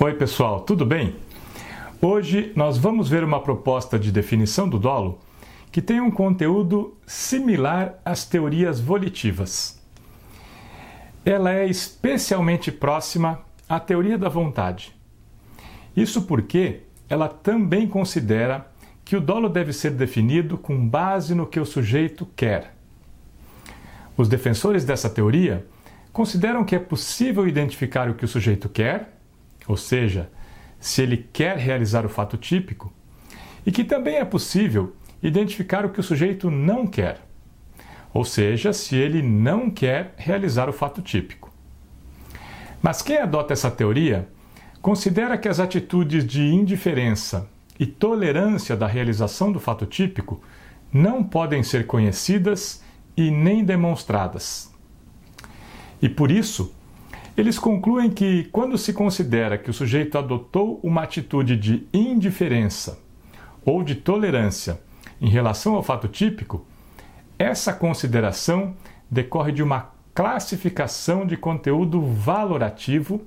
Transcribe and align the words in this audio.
Oi, 0.00 0.14
pessoal, 0.14 0.60
tudo 0.60 0.84
bem? 0.84 1.14
Hoje 2.00 2.52
nós 2.56 2.76
vamos 2.76 3.08
ver 3.08 3.22
uma 3.22 3.40
proposta 3.40 3.98
de 3.98 4.10
definição 4.10 4.68
do 4.68 4.78
dolo 4.78 5.20
que 5.70 5.80
tem 5.80 6.00
um 6.00 6.10
conteúdo 6.10 6.96
similar 7.06 7.94
às 8.04 8.24
teorias 8.24 8.80
volitivas. 8.80 9.80
Ela 11.24 11.52
é 11.52 11.66
especialmente 11.66 12.72
próxima 12.72 13.40
à 13.68 13.78
teoria 13.78 14.18
da 14.18 14.28
vontade. 14.28 14.92
Isso 15.96 16.22
porque 16.22 16.80
ela 17.08 17.28
também 17.28 17.86
considera 17.86 18.66
que 19.04 19.16
o 19.16 19.20
dolo 19.20 19.48
deve 19.48 19.72
ser 19.72 19.90
definido 19.92 20.58
com 20.58 20.88
base 20.88 21.34
no 21.34 21.46
que 21.46 21.60
o 21.60 21.66
sujeito 21.66 22.26
quer. 22.34 22.74
Os 24.16 24.28
defensores 24.28 24.84
dessa 24.84 25.08
teoria 25.08 25.66
consideram 26.12 26.64
que 26.64 26.74
é 26.74 26.78
possível 26.78 27.46
identificar 27.46 28.10
o 28.10 28.14
que 28.14 28.24
o 28.24 28.28
sujeito 28.28 28.68
quer, 28.68 29.21
ou 29.66 29.76
seja, 29.76 30.30
se 30.78 31.02
ele 31.02 31.28
quer 31.32 31.56
realizar 31.56 32.04
o 32.04 32.08
fato 32.08 32.36
típico, 32.36 32.92
e 33.64 33.70
que 33.70 33.84
também 33.84 34.16
é 34.16 34.24
possível 34.24 34.94
identificar 35.22 35.86
o 35.86 35.90
que 35.90 36.00
o 36.00 36.02
sujeito 36.02 36.50
não 36.50 36.86
quer, 36.86 37.20
ou 38.12 38.24
seja, 38.24 38.72
se 38.72 38.96
ele 38.96 39.22
não 39.22 39.70
quer 39.70 40.14
realizar 40.16 40.68
o 40.68 40.72
fato 40.72 41.00
típico. 41.00 41.52
Mas 42.82 43.00
quem 43.00 43.18
adota 43.18 43.52
essa 43.52 43.70
teoria 43.70 44.28
considera 44.80 45.38
que 45.38 45.48
as 45.48 45.60
atitudes 45.60 46.26
de 46.26 46.42
indiferença 46.42 47.48
e 47.78 47.86
tolerância 47.86 48.76
da 48.76 48.86
realização 48.86 49.52
do 49.52 49.60
fato 49.60 49.86
típico 49.86 50.42
não 50.92 51.22
podem 51.22 51.62
ser 51.62 51.86
conhecidas 51.86 52.82
e 53.16 53.30
nem 53.30 53.64
demonstradas. 53.64 54.70
E 56.02 56.08
por 56.08 56.30
isso, 56.30 56.74
eles 57.36 57.58
concluem 57.58 58.10
que, 58.10 58.44
quando 58.52 58.76
se 58.76 58.92
considera 58.92 59.56
que 59.56 59.70
o 59.70 59.74
sujeito 59.74 60.18
adotou 60.18 60.78
uma 60.82 61.02
atitude 61.02 61.56
de 61.56 61.86
indiferença 61.92 62.98
ou 63.64 63.82
de 63.82 63.94
tolerância 63.94 64.80
em 65.20 65.28
relação 65.28 65.74
ao 65.74 65.82
fato 65.82 66.08
típico, 66.08 66.66
essa 67.38 67.72
consideração 67.72 68.74
decorre 69.10 69.52
de 69.52 69.62
uma 69.62 69.90
classificação 70.14 71.26
de 71.26 71.36
conteúdo 71.36 72.02
valorativo 72.02 73.22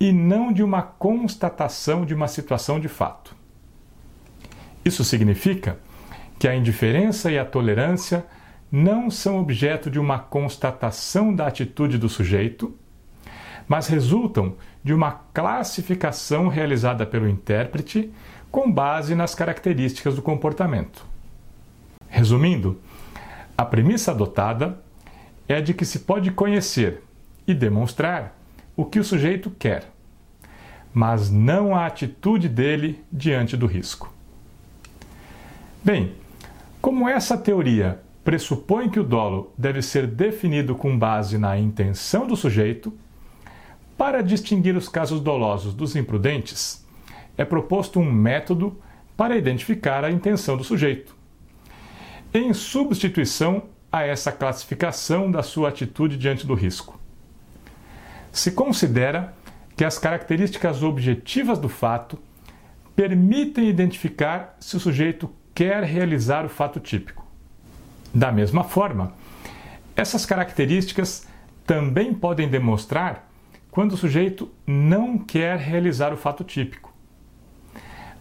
e 0.00 0.12
não 0.12 0.52
de 0.52 0.62
uma 0.62 0.82
constatação 0.82 2.04
de 2.04 2.14
uma 2.14 2.28
situação 2.28 2.80
de 2.80 2.88
fato. 2.88 3.34
Isso 4.84 5.04
significa 5.04 5.78
que 6.38 6.48
a 6.48 6.54
indiferença 6.54 7.30
e 7.30 7.38
a 7.38 7.44
tolerância 7.44 8.24
não 8.70 9.10
são 9.10 9.38
objeto 9.38 9.90
de 9.90 9.98
uma 9.98 10.18
constatação 10.18 11.34
da 11.34 11.46
atitude 11.46 11.98
do 11.98 12.08
sujeito, 12.08 12.74
mas 13.68 13.88
resultam 13.88 14.54
de 14.82 14.94
uma 14.94 15.12
classificação 15.32 16.48
realizada 16.48 17.04
pelo 17.04 17.28
intérprete 17.28 18.12
com 18.50 18.70
base 18.70 19.14
nas 19.14 19.34
características 19.34 20.14
do 20.14 20.22
comportamento. 20.22 21.04
Resumindo, 22.08 22.80
a 23.58 23.64
premissa 23.64 24.12
adotada 24.12 24.80
é 25.48 25.56
a 25.56 25.60
de 25.60 25.74
que 25.74 25.84
se 25.84 26.00
pode 26.00 26.30
conhecer 26.30 27.02
e 27.46 27.54
demonstrar 27.54 28.36
o 28.76 28.84
que 28.84 28.98
o 28.98 29.04
sujeito 29.04 29.50
quer, 29.50 29.90
mas 30.92 31.30
não 31.30 31.74
a 31.74 31.86
atitude 31.86 32.48
dele 32.48 33.02
diante 33.12 33.56
do 33.56 33.66
risco. 33.66 34.12
Bem, 35.82 36.14
como 36.80 37.08
essa 37.08 37.36
teoria 37.38 38.00
pressupõe 38.24 38.88
que 38.88 38.98
o 38.98 39.04
dolo 39.04 39.52
deve 39.56 39.80
ser 39.80 40.06
definido 40.06 40.74
com 40.74 40.98
base 40.98 41.38
na 41.38 41.58
intenção 41.58 42.26
do 42.26 42.36
sujeito, 42.36 42.92
para 43.96 44.22
distinguir 44.22 44.76
os 44.76 44.88
casos 44.88 45.20
dolosos 45.20 45.74
dos 45.74 45.96
imprudentes, 45.96 46.84
é 47.36 47.44
proposto 47.44 47.98
um 47.98 48.10
método 48.10 48.78
para 49.16 49.36
identificar 49.36 50.04
a 50.04 50.10
intenção 50.10 50.56
do 50.56 50.64
sujeito, 50.64 51.16
em 52.32 52.52
substituição 52.52 53.64
a 53.90 54.02
essa 54.02 54.30
classificação 54.30 55.30
da 55.30 55.42
sua 55.42 55.70
atitude 55.70 56.18
diante 56.18 56.46
do 56.46 56.54
risco. 56.54 57.00
Se 58.30 58.50
considera 58.50 59.34
que 59.74 59.84
as 59.84 59.98
características 59.98 60.82
objetivas 60.82 61.58
do 61.58 61.68
fato 61.68 62.18
permitem 62.94 63.68
identificar 63.68 64.56
se 64.60 64.76
o 64.76 64.80
sujeito 64.80 65.30
quer 65.54 65.82
realizar 65.84 66.44
o 66.44 66.48
fato 66.48 66.78
típico. 66.80 67.26
Da 68.12 68.30
mesma 68.30 68.64
forma, 68.64 69.12
essas 69.94 70.26
características 70.26 71.26
também 71.66 72.12
podem 72.12 72.48
demonstrar 72.48 73.25
quando 73.76 73.92
o 73.92 73.96
sujeito 73.98 74.50
não 74.66 75.18
quer 75.18 75.58
realizar 75.58 76.10
o 76.10 76.16
fato 76.16 76.42
típico. 76.42 76.94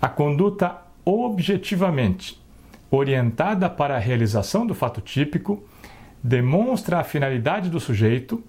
A 0.00 0.08
conduta 0.08 0.78
objetivamente 1.04 2.42
orientada 2.90 3.68
para 3.68 3.96
a 3.96 3.98
realização 3.98 4.66
do 4.66 4.74
fato 4.74 5.02
típico 5.02 5.62
demonstra 6.24 7.00
a 7.00 7.04
finalidade 7.04 7.68
do 7.68 7.78
sujeito 7.78 8.42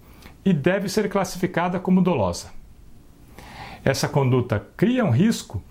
e 0.45 0.53
deve 0.53 0.87
ser 0.87 1.09
classificada 1.09 1.77
como 1.77 2.01
dolosa. 2.01 2.51
Essa 3.83 4.07
conduta 4.07 4.65
cria 4.77 5.03
um 5.03 5.11
risco 5.11 5.61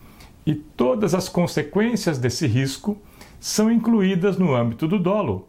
e 0.44 0.54
todas 0.54 1.14
as 1.14 1.31
consequências 1.31 2.19
desse 2.19 2.47
risco 2.47 3.00
são 3.41 3.72
incluídas 3.72 4.37
no 4.37 4.54
âmbito 4.54 4.87
do 4.87 4.99
dolo, 4.99 5.49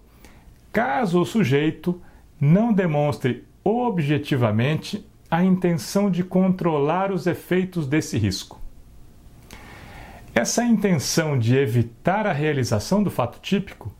caso 0.71 1.19
o 1.19 1.25
sujeito 1.25 2.01
não 2.39 2.71
demonstre 2.71 3.43
objetivamente 3.65 5.05
a 5.33 5.43
intenção 5.43 6.11
de 6.11 6.23
controlar 6.23 7.11
os 7.11 7.25
efeitos 7.25 7.87
desse 7.87 8.19
risco. 8.19 8.61
Essa 10.35 10.63
intenção 10.63 11.39
de 11.39 11.57
evitar 11.57 12.27
a 12.27 12.31
realização 12.31 13.01
do 13.01 13.09
fato 13.09 13.39
típico 13.41 13.91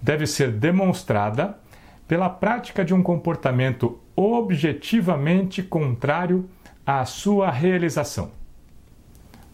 deve 0.00 0.24
ser 0.24 0.52
demonstrada 0.52 1.58
pela 2.06 2.30
prática 2.30 2.84
de 2.84 2.94
um 2.94 3.02
comportamento 3.02 3.98
objetivamente 4.14 5.64
contrário 5.64 6.48
à 6.86 7.04
sua 7.04 7.50
realização, 7.50 8.30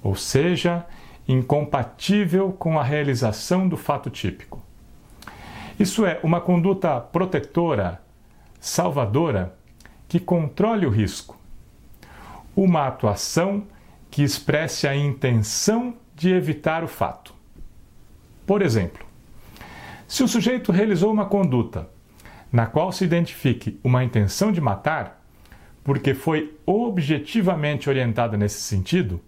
ou 0.02 0.14
seja, 0.14 0.84
incompatível 1.26 2.52
com 2.52 2.78
a 2.78 2.84
realização 2.84 3.66
do 3.66 3.78
fato 3.78 4.10
típico. 4.10 4.62
Isso 5.80 6.04
é, 6.04 6.20
uma 6.22 6.42
conduta 6.42 7.00
protetora, 7.00 8.02
salvadora, 8.60 9.56
que 10.14 10.20
controle 10.20 10.86
o 10.86 10.90
risco. 10.90 11.36
Uma 12.54 12.86
atuação 12.86 13.64
que 14.08 14.22
expresse 14.22 14.86
a 14.86 14.94
intenção 14.94 15.96
de 16.14 16.30
evitar 16.30 16.84
o 16.84 16.86
fato. 16.86 17.34
Por 18.46 18.62
exemplo, 18.62 19.04
se 20.06 20.22
o 20.22 20.28
sujeito 20.28 20.70
realizou 20.70 21.12
uma 21.12 21.26
conduta 21.26 21.90
na 22.52 22.64
qual 22.64 22.92
se 22.92 23.04
identifique 23.04 23.80
uma 23.82 24.04
intenção 24.04 24.52
de 24.52 24.60
matar, 24.60 25.20
porque 25.82 26.14
foi 26.14 26.56
objetivamente 26.64 27.90
orientada 27.90 28.36
nesse 28.36 28.60
sentido, 28.60 29.20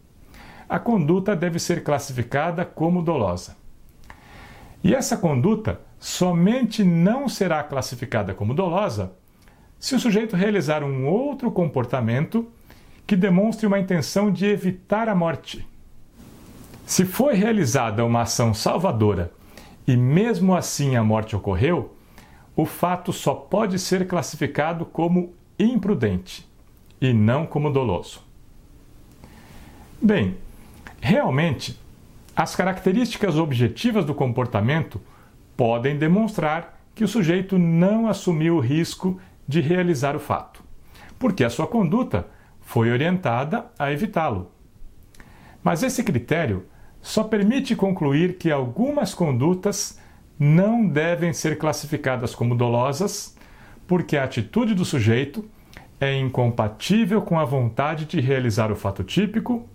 a 0.69 0.79
conduta 0.79 1.35
deve 1.35 1.59
ser 1.59 1.83
classificada 1.83 2.65
como 2.65 3.03
dolosa. 3.03 3.57
E 4.85 4.95
essa 4.95 5.17
conduta 5.17 5.81
somente 5.99 6.85
não 6.85 7.29
será 7.29 7.65
classificada 7.65 8.33
como 8.33 8.55
dolosa 8.55 9.13
se 9.87 9.95
o 9.95 10.01
sujeito 10.01 10.35
realizar 10.35 10.83
um 10.83 11.07
outro 11.07 11.49
comportamento 11.49 12.49
que 13.07 13.15
demonstre 13.15 13.69
uma 13.69 13.79
intenção 13.79 14.33
de 14.33 14.45
evitar 14.45 15.09
a 15.09 15.15
morte. 15.15 15.65
Se 16.85 17.05
foi 17.05 17.35
realizada 17.35 18.05
uma 18.05 18.23
ação 18.23 18.53
salvadora 18.53 19.31
e 19.87 19.97
mesmo 19.97 20.57
assim 20.57 20.97
a 20.97 21.05
morte 21.05 21.37
ocorreu, 21.37 21.95
o 22.57 22.67
fato 22.67 23.13
só 23.13 23.33
pode 23.33 23.79
ser 23.79 24.09
classificado 24.09 24.85
como 24.85 25.33
imprudente 25.57 26.45
e 27.01 27.13
não 27.13 27.47
como 27.47 27.71
doloso. 27.71 28.21
Bem, 30.03 30.37
realmente, 31.01 31.79
as 32.35 32.57
características 32.57 33.37
objetivas 33.37 34.05
do 34.05 34.17
comportamento 34.17 35.01
podem 35.57 35.97
demonstrar 35.97 36.77
que 36.93 37.05
o 37.05 37.09
sujeito 37.09 37.57
não 37.57 38.09
assumiu 38.09 38.57
o 38.57 38.61
risco 38.61 39.21
de 39.47 39.61
realizar 39.61 40.17
o 40.17 40.21
fato, 40.21 40.63
porque 41.19 41.45
a 41.45 41.51
sua 41.51 41.67
conduta 41.67 42.27
foi 42.61 42.91
orientada 42.91 43.67
a 43.79 43.93
evitá-lo. 43.93 44.51
Mas 45.63 45.83
esse 45.83 46.03
critério 46.03 46.67
só 47.01 47.23
permite 47.25 47.77
concluir 47.77 48.37
que 48.37 48.51
algumas 48.51 49.15
condutas 49.15 50.01
não 50.39 50.87
devem 50.87 51.33
ser 51.33 51.59
classificadas 51.59 52.35
como 52.35 52.57
dolosas, 52.57 53.37
porque 53.87 54.17
a 54.17 54.25
atitude 54.25 54.75
do 54.75 54.85
sujeito 54.85 55.49
é 56.01 56.19
incompatível 56.19 57.23
com 57.23 57.39
a 57.39 57.45
vontade 57.45 58.05
de 58.05 58.21
realizar 58.21 58.71
o 58.71 58.77
fato 58.77 59.03
típico 59.03 59.69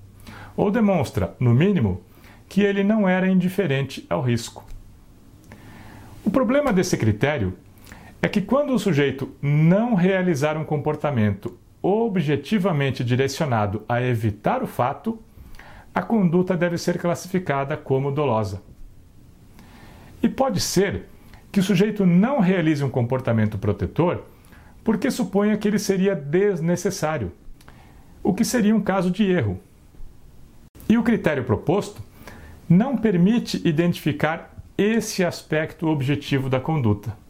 ou 0.55 0.69
demonstra, 0.69 1.35
no 1.39 1.53
mínimo, 1.53 2.01
que 2.47 2.61
ele 2.61 2.83
não 2.83 3.07
era 3.07 3.29
indiferente 3.29 4.05
ao 4.09 4.21
risco. 4.21 4.65
O 6.23 6.29
problema 6.29 6.71
desse 6.71 6.97
critério 6.97 7.57
é 8.21 8.29
que 8.29 8.41
quando 8.41 8.73
o 8.73 8.79
sujeito 8.79 9.33
não 9.41 9.95
realizar 9.95 10.55
um 10.55 10.63
comportamento 10.63 11.57
objetivamente 11.81 13.03
direcionado 13.03 13.83
a 13.89 14.01
evitar 14.01 14.61
o 14.61 14.67
fato, 14.67 15.19
a 15.93 16.01
conduta 16.01 16.55
deve 16.55 16.77
ser 16.77 16.99
classificada 16.99 17.75
como 17.75 18.11
dolosa. 18.11 18.61
E 20.21 20.29
pode 20.29 20.59
ser 20.59 21.05
que 21.51 21.59
o 21.59 21.63
sujeito 21.63 22.05
não 22.05 22.39
realize 22.39 22.83
um 22.83 22.89
comportamento 22.89 23.57
protetor 23.57 24.23
porque 24.83 25.09
suponha 25.09 25.57
que 25.57 25.67
ele 25.67 25.79
seria 25.79 26.15
desnecessário, 26.15 27.31
o 28.23 28.33
que 28.33 28.45
seria 28.45 28.75
um 28.75 28.81
caso 28.81 29.09
de 29.09 29.23
erro. 29.23 29.59
E 30.87 30.97
o 30.97 31.03
critério 31.03 31.43
proposto 31.43 32.01
não 32.69 32.95
permite 32.95 33.61
identificar 33.67 34.55
esse 34.77 35.23
aspecto 35.23 35.87
objetivo 35.87 36.49
da 36.49 36.59
conduta. 36.59 37.20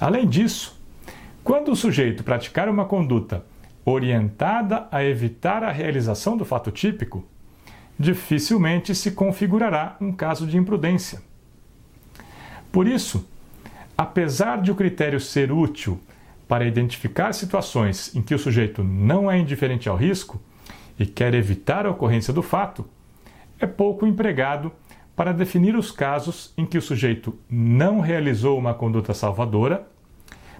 Além 0.00 0.26
disso, 0.26 0.80
quando 1.42 1.72
o 1.72 1.76
sujeito 1.76 2.22
praticar 2.22 2.68
uma 2.68 2.84
conduta 2.84 3.44
orientada 3.84 4.86
a 4.92 5.02
evitar 5.02 5.64
a 5.64 5.72
realização 5.72 6.36
do 6.36 6.44
fato 6.44 6.70
típico, 6.70 7.26
dificilmente 7.98 8.94
se 8.94 9.10
configurará 9.10 9.96
um 10.00 10.12
caso 10.12 10.46
de 10.46 10.56
imprudência. 10.56 11.20
Por 12.70 12.86
isso, 12.86 13.28
apesar 13.96 14.60
de 14.62 14.70
o 14.70 14.74
critério 14.74 15.18
ser 15.18 15.50
útil 15.50 16.00
para 16.46 16.66
identificar 16.66 17.32
situações 17.32 18.14
em 18.14 18.22
que 18.22 18.34
o 18.34 18.38
sujeito 18.38 18.84
não 18.84 19.30
é 19.30 19.38
indiferente 19.38 19.88
ao 19.88 19.96
risco 19.96 20.40
e 20.98 21.06
quer 21.06 21.34
evitar 21.34 21.86
a 21.86 21.90
ocorrência 21.90 22.32
do 22.32 22.42
fato, 22.42 22.86
é 23.58 23.66
pouco 23.66 24.06
empregado 24.06 24.72
para 25.18 25.32
definir 25.32 25.74
os 25.74 25.90
casos 25.90 26.52
em 26.56 26.64
que 26.64 26.78
o 26.78 26.80
sujeito 26.80 27.36
não 27.50 27.98
realizou 27.98 28.56
uma 28.56 28.72
conduta 28.72 29.12
salvadora, 29.12 29.84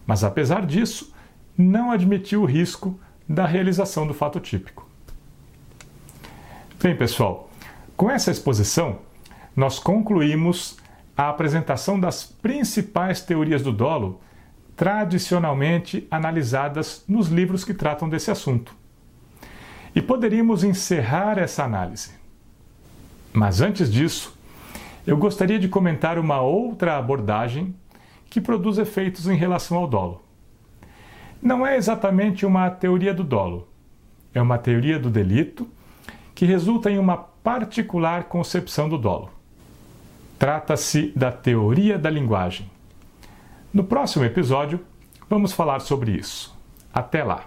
mas 0.05 0.25
apesar 0.25 0.67
disso, 0.67 1.15
não 1.57 1.93
admitiu 1.93 2.43
o 2.43 2.45
risco 2.45 2.99
da 3.29 3.47
realização 3.47 4.05
do 4.05 4.13
fato 4.13 4.41
típico. 4.41 4.85
Bem, 6.83 6.97
pessoal, 6.97 7.49
com 7.97 8.11
essa 8.11 8.33
exposição, 8.33 8.99
nós 9.55 9.79
concluímos 9.79 10.77
a 11.17 11.29
apresentação 11.29 11.99
das 12.01 12.25
principais 12.25 13.21
teorias 13.21 13.63
do 13.63 13.73
dolo 13.73 14.21
tradicionalmente 14.75 16.05
analisadas 16.11 17.05
nos 17.07 17.29
livros 17.29 17.65
que 17.65 17.75
tratam 17.75 18.09
desse 18.09 18.29
assunto. 18.29 18.75
E 19.95 20.03
poderíamos 20.03 20.65
encerrar 20.65 21.39
essa 21.39 21.63
análise. 21.63 22.11
Mas 23.33 23.61
antes 23.61 23.89
disso, 23.93 24.37
eu 25.11 25.17
gostaria 25.17 25.59
de 25.59 25.69
comentar 25.69 26.19
uma 26.19 26.41
outra 26.41 26.97
abordagem 26.97 27.75
que 28.31 28.41
produz 28.41 28.79
efeitos 28.79 29.27
em 29.27 29.37
relação 29.37 29.79
ao 29.79 29.87
dolo. 29.87 30.23
Não 31.43 31.67
é 31.67 31.77
exatamente 31.77 32.45
uma 32.45 32.69
teoria 32.71 33.15
do 33.15 33.25
dolo, 33.25 33.69
é 34.35 34.41
uma 34.41 34.59
teoria 34.59 34.99
do 34.99 35.11
delito 35.11 35.69
que 36.35 36.45
resulta 36.45 36.91
em 36.91 36.99
uma 36.99 37.17
particular 37.17 38.25
concepção 38.25 38.89
do 38.89 38.99
dolo. 38.99 39.31
Trata-se 40.39 41.13
da 41.17 41.33
teoria 41.33 41.99
da 41.99 42.11
linguagem 42.11 42.69
no 43.73 43.85
próximo 43.85 44.25
episódio, 44.25 44.81
vamos 45.29 45.53
falar 45.53 45.81
sobre 45.81 46.13
isso. 46.13 46.57
Até 46.93 47.23
lá! 47.23 47.45